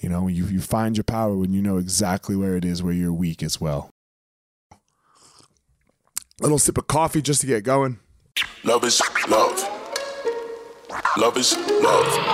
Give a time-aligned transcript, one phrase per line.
[0.00, 2.92] You know, you, you find your power when you know exactly where it is where
[2.92, 3.90] you're weak as well.
[6.40, 7.98] Little sip of coffee just to get going.
[8.62, 9.68] Love is love.
[11.16, 12.28] Love is love.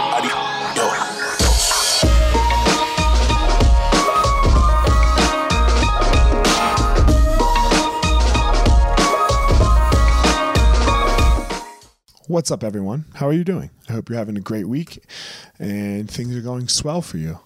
[12.27, 13.05] What's up, everyone?
[13.15, 13.71] How are you doing?
[13.89, 15.05] I hope you're having a great week
[15.59, 17.39] and things are going swell for you.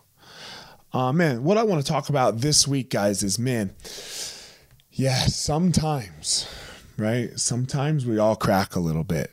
[0.92, 3.74] Uh, man, what I want to talk about this week, guys, is man,
[4.90, 6.48] yeah, sometimes,
[6.96, 7.38] right?
[7.38, 9.30] Sometimes we all crack a little bit.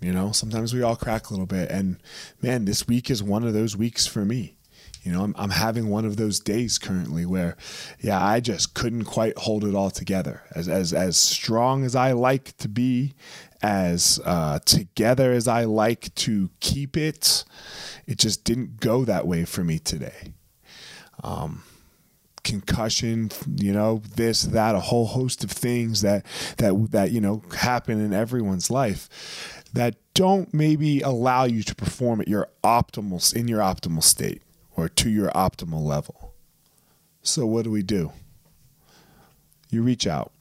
[0.00, 1.70] You know, sometimes we all crack a little bit.
[1.70, 1.98] And
[2.42, 4.56] man, this week is one of those weeks for me.
[5.02, 7.56] You know, I'm, I'm having one of those days currently where,
[8.00, 10.42] yeah, I just couldn't quite hold it all together.
[10.54, 13.14] As as as strong as I like to be,
[13.62, 17.44] as uh, together as I like to keep it,
[18.06, 20.34] it just didn't go that way for me today.
[21.22, 21.62] Um,
[22.44, 26.24] concussion, you know, this, that, a whole host of things that
[26.56, 32.20] that that you know happen in everyone's life that don't maybe allow you to perform
[32.20, 34.42] at your optimal in your optimal state
[34.76, 36.34] or to your optimal level.
[37.22, 38.12] So, what do we do?
[39.70, 40.32] You reach out.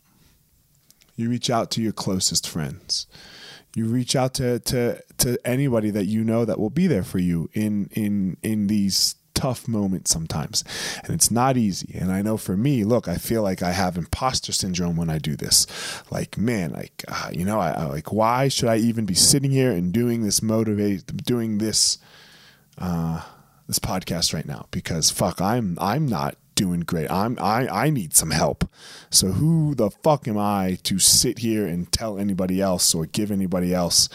[1.16, 3.08] You reach out to your closest friends.
[3.76, 7.20] You reach out to, to, to anybody that you know that will be there for
[7.20, 10.64] you in, in, in these tough moments sometimes.
[11.04, 11.94] And it's not easy.
[11.94, 15.20] And I know for me, look, I feel like I have imposter syndrome when I
[15.20, 15.68] do this.
[16.10, 19.52] Like, man, like, uh, you know, I, I, like, why should I even be sitting
[19.52, 22.00] here and doing this motivate, doing this,
[22.80, 23.22] uh,
[23.68, 27.12] this podcast right now because fuck, I'm I'm not doing great.
[27.12, 28.68] I'm I I need some help.
[29.10, 33.30] So who the fuck am I to sit here and tell anybody else or give
[33.30, 34.10] anybody else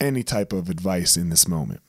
[0.00, 1.80] any type of advice in this moment?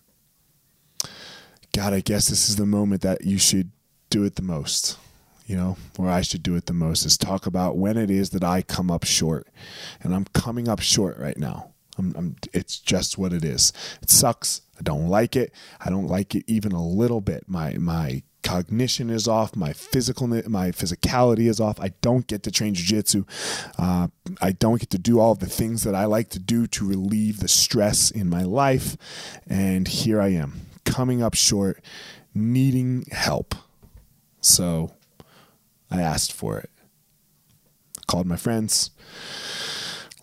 [1.77, 3.69] God, I guess this is the moment that you should
[4.09, 4.97] do it the most.
[5.45, 8.31] You know, where I should do it the most is talk about when it is
[8.31, 9.47] that I come up short.
[10.01, 11.73] And I'm coming up short right now.
[11.99, 13.73] I'm, I'm, it's just what it is.
[14.01, 14.61] It sucks.
[14.79, 15.53] I don't like it.
[15.79, 17.43] I don't like it even a little bit.
[17.47, 19.55] My my cognition is off.
[19.55, 21.79] My physical my physicality is off.
[21.79, 23.23] I don't get to train jiu-jitsu.
[23.77, 24.07] Uh,
[24.41, 27.39] I don't get to do all the things that I like to do to relieve
[27.39, 28.97] the stress in my life.
[29.45, 31.81] And here I am, coming up short,
[32.33, 33.55] needing help.
[34.41, 34.93] So
[35.91, 36.69] I asked for it.
[38.07, 38.91] Called my friends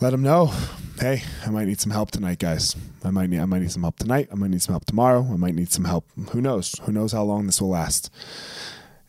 [0.01, 0.53] let them know,
[1.01, 2.77] hey, I might need some help tonight, guys.
[3.05, 4.29] I might need I might need some help tonight.
[4.31, 5.27] I might need some help tomorrow.
[5.33, 6.07] I might need some help.
[6.31, 6.79] Who knows?
[6.83, 8.11] Who knows how long this will last?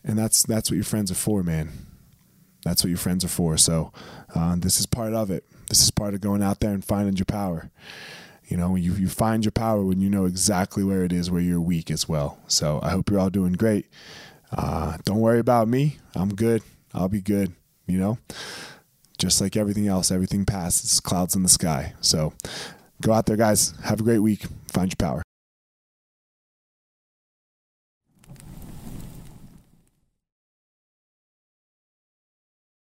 [0.04, 1.72] And that's that's what your friends are for, man.
[2.64, 3.58] That's what your friends are for.
[3.58, 3.92] So
[4.34, 5.46] uh, this is part of it.
[5.70, 7.72] This is part of going out there and finding your power.
[8.48, 11.42] You know, you you find your power when you know exactly where it is where
[11.42, 12.38] you're weak as well.
[12.48, 13.88] So I hope you're all doing great.
[14.52, 15.98] Uh, don't worry about me.
[16.16, 16.62] I'm good.
[16.94, 17.54] I'll be good.
[17.88, 18.18] You know
[19.18, 21.94] just like everything else, everything passes, clouds in the sky.
[22.02, 22.34] So
[23.02, 23.74] go out there, guys.
[23.84, 24.46] Have a great week.
[24.68, 25.22] Find your power.